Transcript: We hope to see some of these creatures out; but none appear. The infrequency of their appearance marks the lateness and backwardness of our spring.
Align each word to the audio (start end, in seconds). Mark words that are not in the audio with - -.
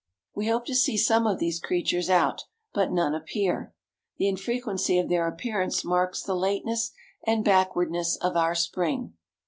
We 0.33 0.47
hope 0.47 0.65
to 0.65 0.73
see 0.73 0.97
some 0.97 1.27
of 1.27 1.37
these 1.37 1.59
creatures 1.59 2.09
out; 2.09 2.45
but 2.73 2.91
none 2.91 3.13
appear. 3.13 3.75
The 4.17 4.27
infrequency 4.29 4.97
of 4.97 5.09
their 5.09 5.27
appearance 5.27 5.85
marks 5.85 6.23
the 6.23 6.33
lateness 6.33 6.91
and 7.23 7.45
backwardness 7.45 8.15
of 8.15 8.35
our 8.35 8.55
spring. 8.55 9.13